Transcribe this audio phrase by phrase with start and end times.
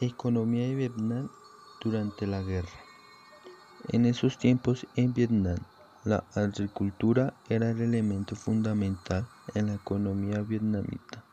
[0.00, 1.28] Economía de Vietnam
[1.80, 2.70] durante la guerra.
[3.88, 5.58] En esos tiempos en Vietnam,
[6.04, 11.24] la agricultura era el elemento fundamental en la economía vietnamita.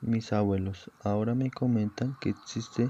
[0.00, 2.88] Mis abuelos ahora me comentan que existe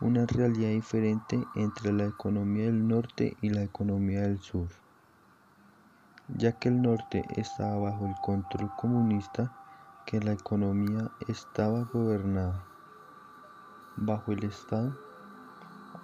[0.00, 4.70] una realidad diferente entre la economía del norte y la economía del sur,
[6.36, 9.56] ya que el norte estaba bajo el control comunista,
[10.04, 12.73] que la economía estaba gobernada
[13.96, 14.96] bajo el Estado,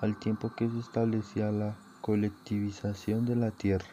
[0.00, 3.88] al tiempo que se establecía la colectivización de la tierra,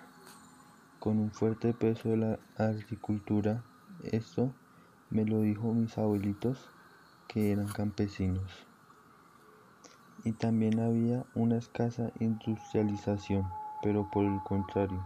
[0.99, 3.63] con un fuerte peso de la agricultura.
[4.03, 4.53] Esto
[5.09, 6.69] me lo dijo mis abuelitos
[7.27, 8.51] que eran campesinos.
[10.23, 13.47] Y también había una escasa industrialización,
[13.81, 15.03] pero por el contrario,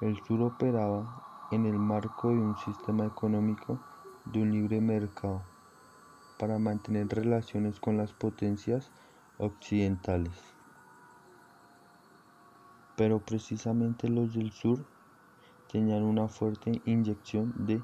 [0.00, 3.80] el sur operaba en el marco de un sistema económico
[4.26, 5.42] de un libre mercado
[6.38, 8.90] para mantener relaciones con las potencias
[9.38, 10.32] occidentales.
[12.96, 14.84] Pero precisamente los del sur
[15.70, 17.82] tenían una fuerte inyección de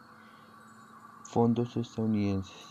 [1.25, 2.67] fondos estadounidenses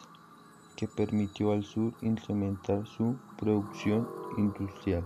[0.75, 5.03] que permitió al sur incrementar su producción industrial.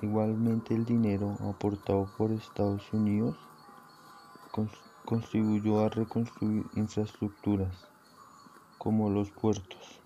[0.00, 3.36] Igualmente el dinero aportado por Estados Unidos
[5.04, 7.91] contribuyó a reconstruir infraestructuras
[8.82, 10.00] como los puertos.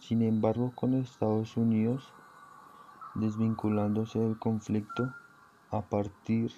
[0.00, 2.10] Sin embargo, con Estados Unidos
[3.14, 5.12] desvinculándose del conflicto
[5.70, 6.50] a partir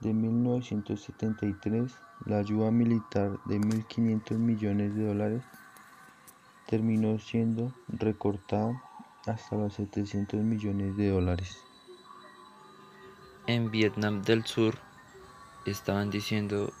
[0.00, 1.94] de 1973,
[2.26, 5.42] la ayuda militar de 1.500 millones de dólares
[6.66, 8.82] terminó siendo recortada
[9.24, 11.56] hasta los 700 millones de dólares.
[13.46, 14.74] En Vietnam del Sur
[15.64, 16.74] estaban diciendo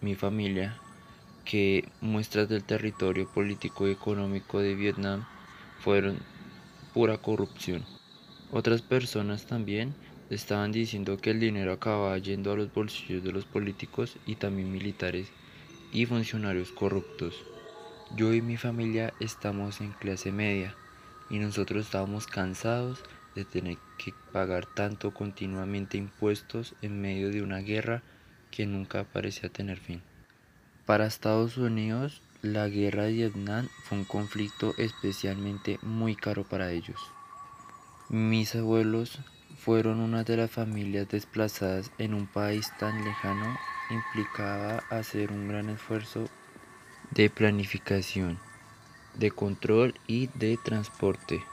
[0.00, 0.80] mi familia
[1.48, 5.24] que muestras del territorio político y económico de Vietnam
[5.80, 6.18] fueron
[6.92, 7.86] pura corrupción.
[8.52, 9.94] Otras personas también
[10.28, 14.70] estaban diciendo que el dinero acababa yendo a los bolsillos de los políticos y también
[14.70, 15.28] militares
[15.90, 17.34] y funcionarios corruptos.
[18.14, 20.74] Yo y mi familia estamos en clase media
[21.30, 23.02] y nosotros estábamos cansados
[23.34, 28.02] de tener que pagar tanto continuamente impuestos en medio de una guerra
[28.50, 30.02] que nunca parecía tener fin.
[30.88, 36.98] Para Estados Unidos, la guerra de Vietnam fue un conflicto especialmente muy caro para ellos.
[38.08, 39.18] Mis abuelos
[39.58, 43.54] fueron una de las familias desplazadas en un país tan lejano
[43.90, 46.26] implicaba hacer un gran esfuerzo
[47.10, 48.38] de planificación,
[49.12, 51.44] de control y de transporte.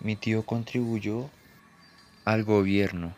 [0.00, 1.28] Mi tío contribuyó
[2.24, 3.12] al gobierno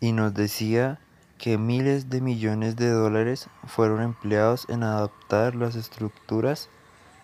[0.00, 0.98] y nos decía
[1.42, 6.68] que miles de millones de dólares fueron empleados en adaptar las estructuras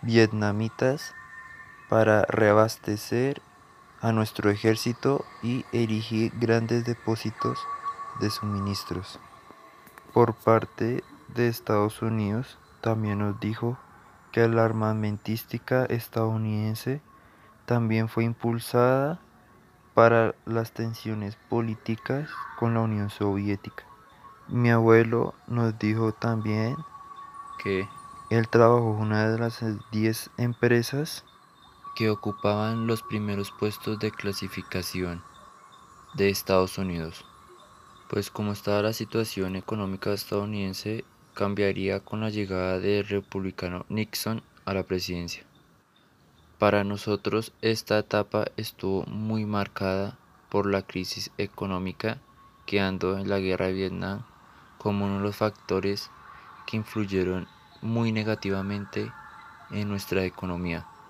[0.01, 1.15] vietnamitas
[1.87, 3.41] para reabastecer
[4.01, 7.59] a nuestro ejército y erigir grandes depósitos
[8.19, 9.21] de suministros.
[10.13, 11.01] Por parte
[11.33, 13.77] de Estados Unidos, también nos dijo
[14.33, 16.99] que la armamentística estadounidense
[17.65, 19.21] también fue impulsada
[19.93, 23.88] para las tensiones políticas con la Unión Soviética.
[24.51, 26.75] Mi abuelo nos dijo también
[27.63, 27.87] que
[28.31, 31.23] él trabajó en una de las 10 empresas
[31.95, 35.21] que ocupaban los primeros puestos de clasificación
[36.15, 37.25] de Estados Unidos.
[38.09, 41.05] Pues como estaba la situación económica estadounidense,
[41.35, 45.43] cambiaría con la llegada del republicano Nixon a la presidencia.
[46.57, 50.17] Para nosotros esta etapa estuvo muy marcada
[50.49, 52.17] por la crisis económica
[52.65, 54.23] quedando en la guerra de Vietnam
[54.79, 56.09] como uno de los factores
[56.65, 57.47] que influyeron
[57.81, 59.11] muy negativamente
[59.69, 60.88] en nuestra economía.